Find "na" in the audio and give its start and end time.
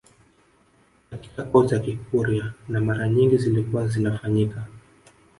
2.69-2.81